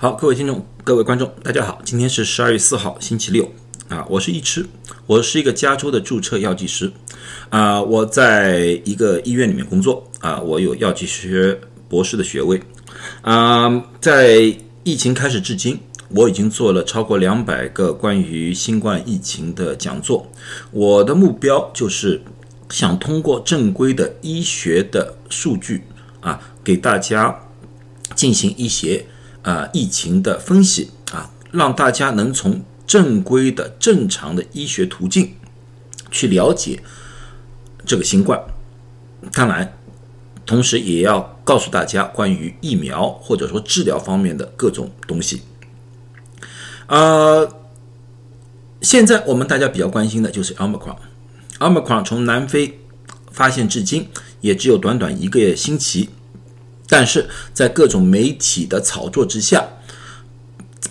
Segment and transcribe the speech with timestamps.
[0.00, 3.50] 好，各位听众、各位观众，大家好，今天是十二月四号，星期六。
[3.88, 4.64] 啊，我是易吃，
[5.08, 6.92] 我是一个加州的注册药剂师。
[7.48, 12.62] 啊，我在一个医院里面工作啊，我有药剂学博士的学位。
[13.22, 13.68] 啊，
[14.00, 15.76] 在疫情开始至今，
[16.10, 20.30] 我已经做了超过两百个关于新冠疫情的讲座，
[20.70, 22.22] 我的目标就是
[22.70, 25.82] 想通过正规的医学的数据
[26.20, 27.36] 啊，给大家
[28.14, 29.04] 进行一些。
[29.42, 35.34] 啊，疫情的分析啊，让大家能从正规的、正常的医学途径
[36.10, 36.82] 去了解
[37.86, 38.40] 这个新冠。
[39.32, 39.76] 当然，
[40.46, 45.42] 同时也要告诉大家关于疫苗或者说治疗方面的各种东西。
[46.86, 47.48] 呃，
[48.80, 50.96] 现在我们大家比较关心的就是 Omicron。
[51.58, 52.78] Omicron 从南非
[53.30, 54.08] 发现至今，
[54.40, 56.08] 也只有短短一个星期。
[56.88, 59.66] 但是在各种媒体的炒作之下，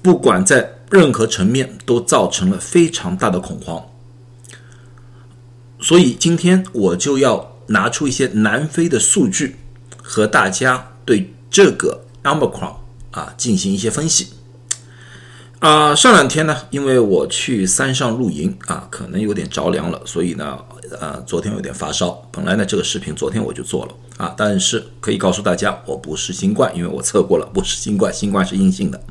[0.00, 3.84] 不管在任何层面，都造成了非常大的恐慌。
[5.80, 9.56] 所以今天我就要拿出一些南非的数据，
[10.02, 12.74] 和大家对这个 Omicron
[13.10, 14.28] 啊进行一些分析。
[15.58, 20.58] 啊，上两天呢，因为我去山上露营啊，可能有点着凉了，所以呢。
[21.00, 29.02] 呃，昨天有点发烧，本来呢这个视频昨天我就做了啊，但是可以告诉大家，我不是新冠，因为我测过了，不是新冠，新冠是阴性的，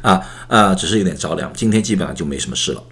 [0.00, 2.82] 啊啊，只是有点着凉，今天基本上就没什么事了，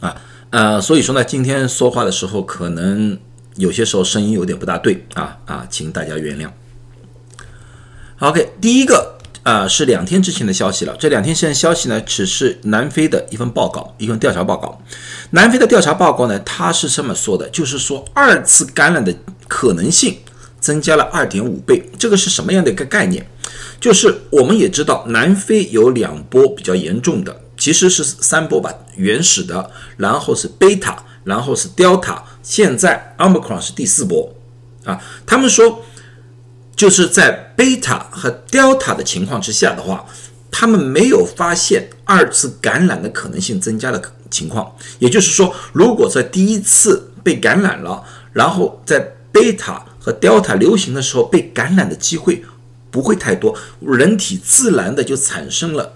[0.00, 0.14] 啊
[0.50, 3.18] 呃，所以说呢，今天说话的时候可能
[3.56, 6.50] 有些时候声音有点不大对啊啊，请大家原谅。
[8.18, 9.18] OK，第一个。
[9.44, 10.94] 啊，是两天之前的消息了。
[11.00, 14.80] 这两天现在消息呢，只是南非的一份报告，一份调查报告。
[15.30, 19.12] 南非的调查报告呢，它是这么说的，就是说二次感染的
[19.48, 20.16] 可能性
[20.62, 21.90] 增加了二点五倍。
[21.98, 23.26] 这个是什么样的一个概念？
[23.78, 34.34] 就是我们也知道，南非有两波比较严重的，其实是三波吧，原始的，然后是贝塔，然后是 Delta，现在 Omicron 是第四波。
[34.84, 35.84] 啊，他们说。
[36.74, 40.04] 就是在贝塔和 Delta 的情况之下的话，
[40.50, 44.74] 他们没有发现二次感染的可能性增加的情况。
[44.98, 48.02] 也就是说，如果在第一次被感染了，
[48.32, 48.98] 然后在
[49.30, 52.44] 贝塔和 Delta 流行的时候被感染的机会
[52.90, 55.94] 不会太多，人体自然的就产生了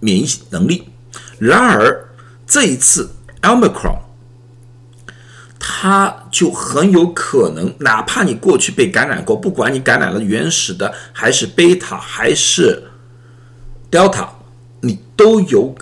[0.00, 0.90] 免疫能力。
[1.38, 2.08] 然而
[2.46, 3.98] 这一次 Omicron。
[5.66, 12.82] 它就很有可能，哪怕你过去被感染过，不管你感染了原始的还是贝塔还是
[13.90, 14.28] Delta，
[14.82, 15.74] 你都有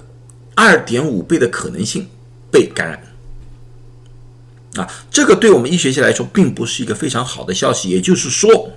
[0.55, 2.07] 二点五倍的可能性
[2.49, 3.03] 被感染。
[4.77, 7.89] 啊，这个对我们医学界来说并不是一个非常好的消息。
[7.91, 8.73] 也就是说，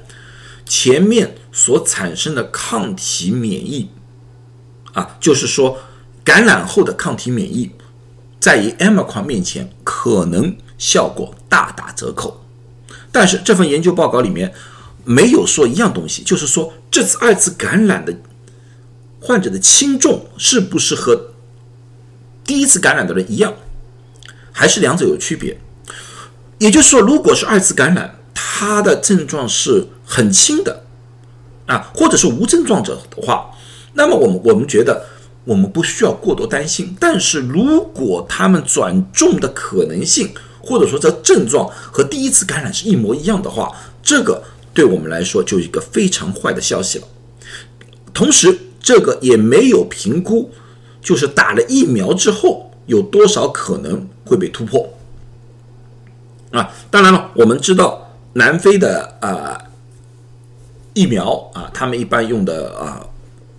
[0.65, 3.89] 前面所产生的抗体免疫，
[4.93, 5.79] 啊，就是说
[6.23, 7.71] 感染后的抗体免疫，
[8.39, 10.55] 在于 m r 面前可能。
[10.77, 12.43] 效果大打折扣，
[13.09, 14.53] 但是这份研究报告里面
[15.05, 18.13] 没有说一样东西，就是说这次二次感染的
[19.21, 21.31] 患者的轻重是不是和
[22.43, 23.53] 第一次感染的人一样，
[24.51, 25.57] 还是两者有区别？
[26.57, 30.83] 也就是说，如果是二次感染，他的症状是很轻的
[31.65, 33.51] 啊，或者是无症状者的话，
[33.93, 35.05] 那么我们我们觉得
[35.43, 36.95] 我们不需要过多担心。
[36.99, 44.41] 但是如果他们转重的可能性，或者说这症状和第一次感染是一模一样的话，这个
[44.73, 47.07] 对我们来说就一个非常坏的消息了。
[48.13, 50.49] 同时，这个也没有评估，
[51.01, 54.89] 就是打了疫苗之后有多少可能会被突破。
[56.55, 59.61] 啊，当然了，我们知道南非的啊
[60.93, 63.05] 疫苗啊，他们一般用的啊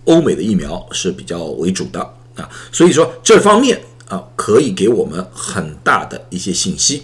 [0.05, 1.99] 欧美的疫苗是比较为主的
[2.35, 3.79] 啊，所以说这方面。
[4.09, 7.03] 啊，可以给我们很大的一些信息，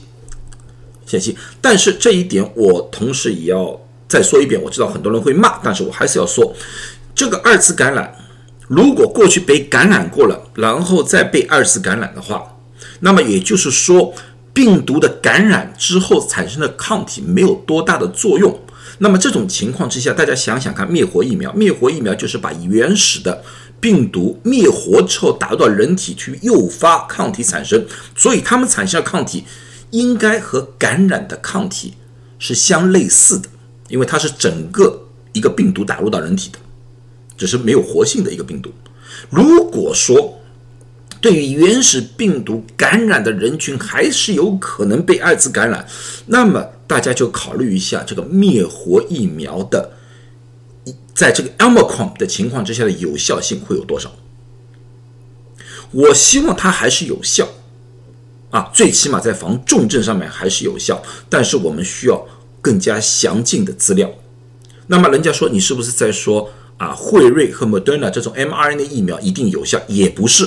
[1.06, 1.38] 信息。
[1.60, 4.62] 但是这一点我同时也要再说一遍。
[4.62, 6.56] 我知道很多人会骂，但是我还是要说，
[7.14, 8.16] 这个二次感染，
[8.70, 12.56] 如果过去被感染过了，然后再被二次感染的话，
[13.02, 14.14] 那么也就是说，
[14.54, 18.60] 病毒的感染之后产生的抗体没有多大的作用。
[19.00, 23.44] 那么这种情况之下，大家想想看，灭活疫苗，灭活疫苗就是把原始的。
[23.80, 27.86] 病毒灭活之后打入到人体去诱发抗体产生，
[28.16, 29.44] 所以它们产生的抗体
[29.90, 31.96] 应该和感染的抗体
[32.40, 33.50] 是相类似的，
[33.90, 36.60] 因为它是整个一个病毒打入到人体的，
[37.36, 38.72] 只是没有活性的一个病毒。
[39.30, 40.40] 如果说
[41.24, 45.88] 对于原始病毒感染的人群还是有可能被二次感染，
[46.26, 49.94] 那么大家就考虑一下这个灭活疫苗的
[51.16, 54.12] 在这个 o m i c o n 的情况之下的有效性会有多少？
[55.92, 57.48] 我希望它还是有效
[58.50, 62.28] 啊，最起码在防重症上面还是有效，但是我们需要
[62.62, 64.12] 更加详尽的资料。
[64.88, 69.82] 那么人家说你是不是在说啊，辉瑞和 Moderna 这种 mRNA 疫苗一定有效？
[69.88, 70.46] 也不是，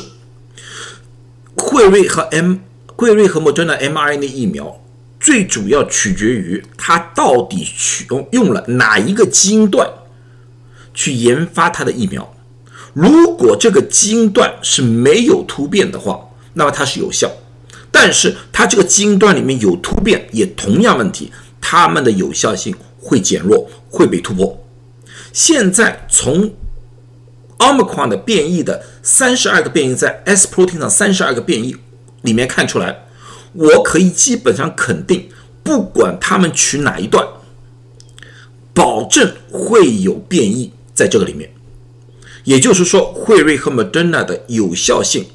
[1.56, 2.56] 辉瑞和 M
[2.86, 4.80] 辉瑞和 Moderna mRNA 疫苗
[5.18, 9.88] 最主要取决于它到底取用用了哪一个基因段
[10.94, 12.34] 去研发它的疫苗。
[12.92, 16.20] 如果这个基因段是没有突变的话，
[16.54, 17.28] 那么它是有效；
[17.90, 23.68] 但是它这个基因段里面有突变，也同样问题，它们的有效性会减弱。
[23.88, 24.62] 会被突破。
[25.32, 26.52] 现在从
[27.58, 31.76] Omicron 的变异的三十二个变异在 S protein 上三十二个变异
[32.22, 33.06] 里面看出来，
[33.52, 35.28] 我可以基本上肯定，
[35.62, 37.26] 不管他们取哪一段，
[38.74, 41.52] 保证会有变异在这个里面。
[42.44, 45.26] 也就是说，辉瑞和 Moderna 的有效性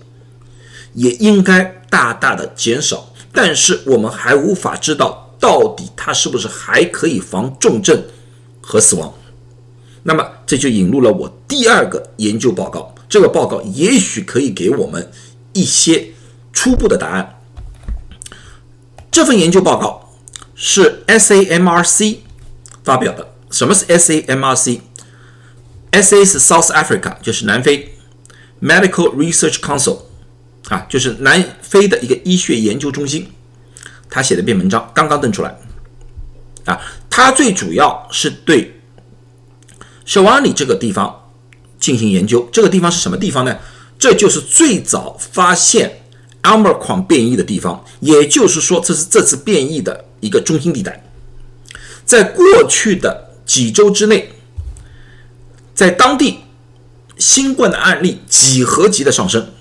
[0.93, 8.03] 也应该大大的减少，但是我们还无法知道到底它是不是还可以防重症。
[8.63, 9.11] 和死亡，
[10.03, 12.93] 那么这就引入了我第二个研究报告。
[13.07, 15.09] 这个报告也许可以给我们
[15.53, 16.09] 一些
[16.51, 17.39] 初步的答案。
[19.09, 20.13] 这份研究报告
[20.53, 22.17] 是 SAMRC
[22.83, 23.33] 发表的。
[23.49, 27.95] 什么是 SAMRC？SA 是 South Africa，就是南非
[28.61, 29.99] Medical Research Council
[30.67, 33.31] 啊，就是南非的一个医学研究中心。
[34.09, 35.57] 他写的篇文章刚刚登出来
[36.65, 36.77] 啊。
[37.09, 38.80] 他最主要是对
[40.05, 41.29] 小瓦里这个地方
[41.79, 42.49] 进行研究。
[42.51, 43.57] 这个地方是什么地方呢？
[43.99, 46.01] 这就是最早发现
[46.41, 51.03] 阿尔狂变异的地方，也就是说，这是这次变异的一个中心地带。
[52.03, 54.31] 在过去的几周之内，
[55.75, 56.39] 在当地
[57.17, 59.53] 新冠的案例几何级的上升，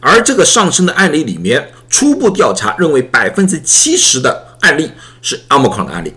[0.00, 4.90] 而这个上升的案例里面，初步调查认为百分之七十的案例
[5.22, 6.12] 是阿尔狂的案例。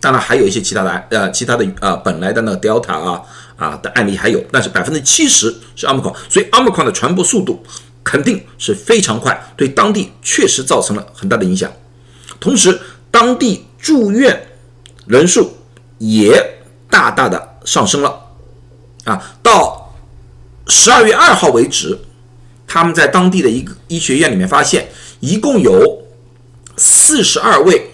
[0.00, 3.22] 当然还有一些其他的呃其他的呃本来的那个 Delta 啊
[3.56, 7.62] 啊的案例还有，但是百分之七十是 Omicron，所以 Omicron 的传播速度
[8.04, 11.70] 肯定是非常快，对当地确实造成了很大的影响。
[12.38, 12.78] 同时，
[13.10, 14.40] 当地住院
[15.06, 15.52] 人数
[15.98, 18.20] 也大大的上升了
[19.04, 19.92] 啊，到
[20.68, 21.98] 十二月二号为止，
[22.66, 26.04] 他们在当地的一个医学院里面发现，一共有
[26.76, 27.90] 四十二位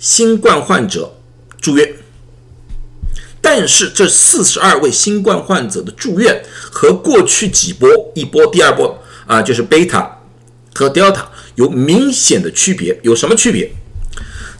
[0.00, 1.14] 新冠患者。
[1.60, 1.92] 住院，
[3.40, 10.18] 但是这四十二位新冠患者的住院和过去几波一波、第二波啊，就是贝塔
[10.74, 12.98] 和德尔塔有明显的区别。
[13.02, 13.70] 有什么区别？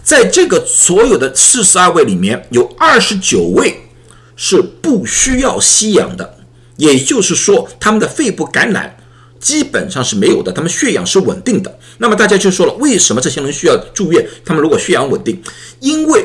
[0.02, 3.88] 在这个所有的四十二位里面，有二十九位
[4.36, 6.38] 是不需要吸氧的，
[6.76, 8.96] 也就是说，他们的肺部感染
[9.38, 11.78] 基本上是没有的，他们血氧是稳定的。
[11.98, 14.26] 那么大家就说了，为什么这些人需要住院？
[14.44, 15.42] 他们如果血氧稳定，
[15.80, 16.24] 因为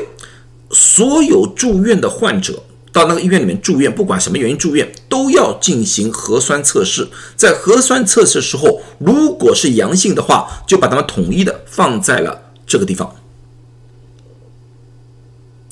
[0.74, 2.62] 所有住院的患者
[2.92, 7.08] 到那个医院里面住院，不管什么原因住院，都要进行核酸测试。
[7.36, 13.14] 在核酸测试时候，如果是阳性的话，就把他们统一的放在了这个地方。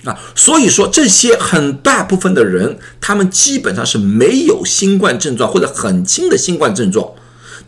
[0.04, 7.12] 啊，所以说这些很大部分的人，他们基本上是没有新冠症状或者很轻的新冠症状，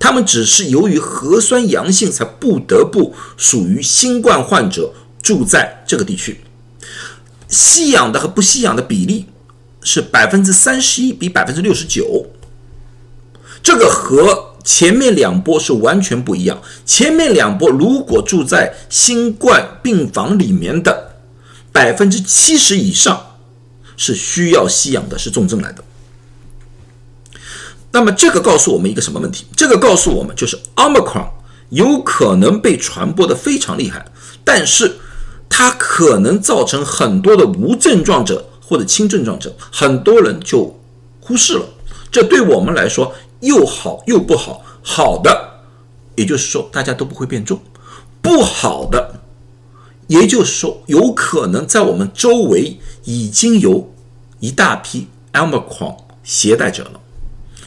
[0.00, 4.92] 他们只是由于核酸阳性才不得不属于新冠患者
[5.22, 6.40] 住在这个地区。
[7.54, 9.26] 吸氧的和不吸氧的比例
[9.80, 12.26] 是百分之三十一比百分之六十九，
[13.62, 16.60] 这个和前面两波是完全不一样。
[16.84, 21.16] 前面两波如果住在新冠病房里面的
[21.70, 23.36] 百分之七十以上
[23.96, 25.84] 是需要吸氧的，是重症来的。
[27.92, 29.46] 那么这个告诉我们一个什么问题？
[29.54, 31.28] 这个告诉我们就是 Omicron
[31.68, 34.04] 有可能被传播的非常厉害，
[34.44, 34.98] 但是。
[35.56, 40.76] 它可能造成很多的无症状者或者轻症状者，很多人就
[41.20, 41.64] 忽视了。
[42.10, 44.64] 这对我们来说又好又不好。
[44.82, 45.60] 好的，
[46.16, 47.58] 也就是说大家都不会变重；
[48.20, 49.20] 不好的，
[50.08, 53.94] 也就是说有可能在我们周围已经有
[54.40, 57.00] 一大批 Omicron 携带者了，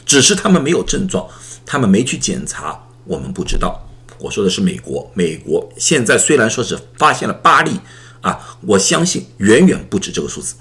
[0.04, 1.26] 只是他们没有症状，
[1.64, 3.87] 他们没去检查，我们不知道。
[4.20, 7.78] 我说的是美国，美国现在虽然说是发现了八例
[8.20, 10.54] 啊，我相信远远不止这个数字。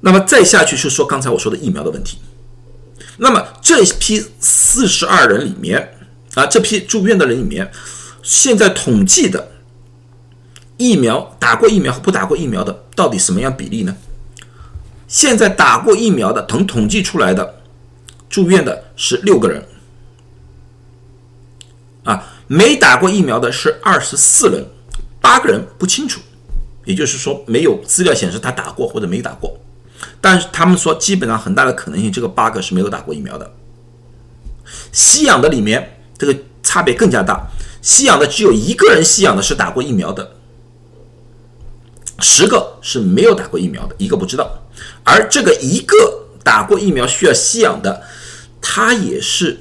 [0.00, 2.18] 那么再下去是说刚才我说的疫苗的问题。
[3.18, 5.94] 那么这批四十二人里面
[6.34, 7.70] 啊，这批住院的人里面，
[8.22, 9.52] 现在统计的
[10.78, 13.94] 疫苗打过疫苗和不打过疫苗的到底什么样比例呢？
[15.06, 17.60] 现在打过疫苗的，统统计出来的
[18.30, 19.62] 住院的是六个人，
[22.04, 24.64] 啊，没打过疫苗的是二十四人，
[25.20, 26.20] 八个人不清楚，
[26.84, 29.58] 也就是说没有资料显示他打过或者没打过，
[30.20, 33.52] 但是他们说基本上很大的可能性，这个八个是没有打过疫苗的。
[34.90, 37.46] 吸氧的里面这个差别更加大，
[37.80, 40.32] 吸氧的只有一个人吸氧的是打过疫苗的。
[42.20, 44.48] 十个是没有打过疫苗的，一个不知道。
[45.02, 48.02] 而这个一个打过疫苗需要吸氧的，
[48.60, 49.60] 他也是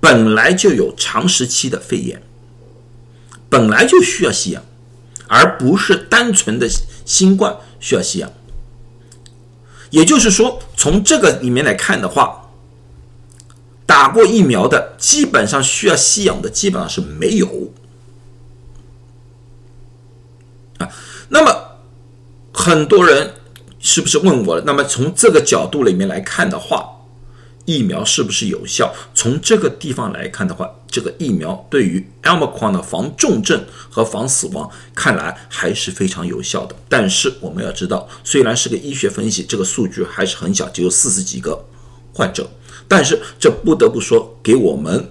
[0.00, 2.22] 本来就有长时期的肺炎，
[3.48, 4.62] 本来就需要吸氧，
[5.26, 6.68] 而不是单纯的
[7.04, 8.30] 新冠需要吸氧。
[9.90, 12.50] 也就是说，从这个里面来看的话，
[13.86, 17.72] 打过疫苗的基本上需要吸氧的基本上是没有
[20.78, 20.88] 啊。
[21.28, 21.64] 那么。
[22.52, 23.34] 很多人
[23.78, 24.62] 是不是问我了？
[24.66, 26.97] 那么从这个角度里面来看的话，
[27.68, 28.94] 疫苗是不是有效？
[29.14, 36.74] 从这个地方来看的话，这个疫苗对于 Omicron 的防重症和防死亡，看来还是非常有效的。
[36.88, 41.62] 但是我们要知道，虽然是个医学分析，这个数据还是很小，只有四十几个
[42.14, 42.48] 患者。
[42.88, 45.10] 但是这不得不说，给我们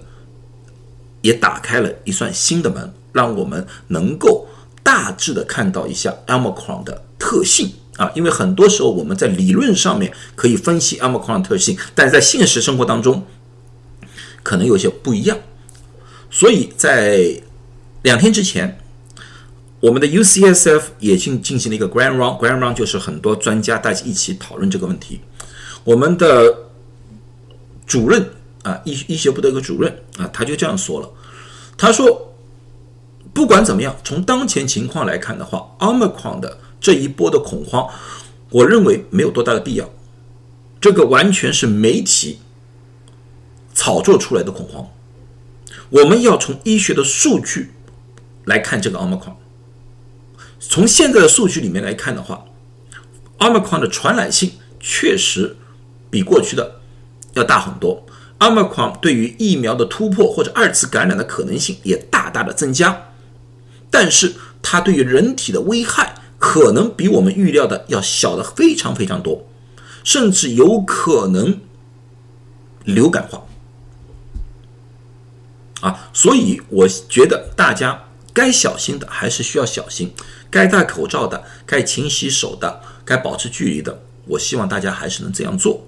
[1.20, 4.48] 也打开了一扇新的门，让我们能够
[4.82, 7.04] 大致的看到一下 Omicron 的。
[7.20, 13.26] 特性啊，因为很多时候我们在理论上面可以分析 omicron 特性，但是在现实生活当中
[14.42, 15.36] 可能有些不一样。
[16.30, 17.42] 所以在
[18.02, 18.78] 两天之前，
[19.80, 25.20] 我们的 UCSF 也进进行了一个 grand round，grand round 就是很多专家大家一起讨论这个问题。
[25.84, 26.54] 我们的
[27.86, 28.30] 主任
[28.62, 31.10] 啊，医医学部的一个主任啊，他就这样说了，
[31.76, 32.34] 他说，
[33.32, 37.88] 不管怎么样，从当前情况来看的话，omicron 的这一波的恐慌，
[38.50, 39.90] 我认为没有多大的必要。
[40.80, 42.38] 这个完全是媒体
[43.74, 44.88] 炒作出来的恐慌。
[45.90, 47.72] 我们要从医学的数据
[48.44, 49.36] 来看这个奥密克戎。
[50.60, 52.44] 从现在的数据里面来看的话，
[53.38, 55.56] 奥密克戎的传染性确实
[56.10, 56.80] 比过去的
[57.34, 58.04] 要大很多。
[58.38, 63.10] 奥密克戎对于疫苗的突破或者二次感染的可能性也大大的增加，
[63.90, 66.14] 但是它对于人体的危害。
[66.50, 69.46] 可能比我们预料的要小的非常非常多，
[70.02, 71.60] 甚至有可能
[72.84, 73.44] 流感化
[75.82, 76.08] 啊！
[76.14, 80.14] 所以我觉得大家该小心的还是需要小心，
[80.48, 85.84] 该戴口罩的、该勤洗手的、该保持距离的，我希望大家还是能这样做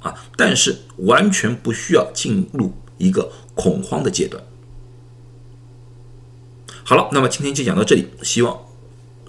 [0.00, 0.12] 啊！
[0.36, 4.42] 但是完全不需要进入一个恐慌的阶段。
[6.82, 8.69] 好了，那么今天就讲到这里，希望。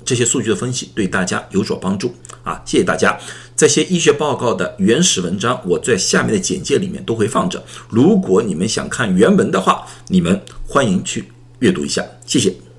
[0.04, 2.62] 这些数据的分析对大家有所帮助啊！
[2.66, 3.18] 谢谢大家。
[3.56, 7.64] 这些医学报告的原始文章，我在下面的简介里面都会放着。
[7.90, 12.04] 如果你们想看原文的话，你们欢迎去阅读一下。
[12.26, 12.71] 谢谢。